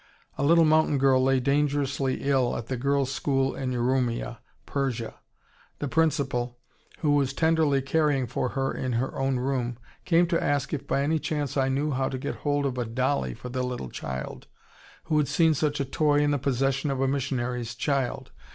A 0.35 0.43
little 0.43 0.65
mountain 0.65 0.97
girl 0.97 1.21
lay 1.21 1.39
dangerously 1.39 2.23
ill 2.23 2.57
at 2.57 2.69
the 2.69 2.75
girls' 2.75 3.11
school 3.13 3.53
in 3.53 3.71
Urumia, 3.71 4.39
Persia. 4.65 5.13
The 5.77 5.87
principal, 5.87 6.57
who 7.01 7.11
was 7.11 7.33
tenderly 7.33 7.83
caring 7.83 8.25
for 8.25 8.49
her 8.49 8.73
in 8.73 8.93
her 8.93 9.15
own 9.19 9.37
room, 9.37 9.77
came 10.05 10.25
to 10.29 10.43
ask 10.43 10.73
if 10.73 10.87
by 10.87 11.03
any 11.03 11.19
chance 11.19 11.55
I 11.55 11.69
knew 11.69 11.91
how 11.91 12.09
to 12.09 12.17
get 12.17 12.37
hold 12.37 12.65
of 12.65 12.79
a 12.79 12.85
dollie 12.85 13.35
for 13.35 13.49
the 13.49 13.61
little 13.61 13.91
child, 13.91 14.47
who 15.03 15.19
had 15.19 15.27
seen 15.27 15.53
such 15.53 15.79
a 15.79 15.85
toy 15.85 16.21
in 16.21 16.31
the 16.31 16.39
possession 16.39 16.89
of 16.89 16.99
a 16.99 17.07
missionary's 17.07 17.75
child. 17.75 18.31